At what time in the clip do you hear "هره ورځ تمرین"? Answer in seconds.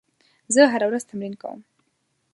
0.73-1.33